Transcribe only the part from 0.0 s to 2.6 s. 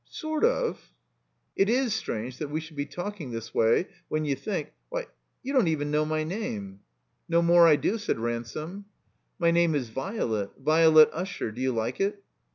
''Sort of—" It is strange that we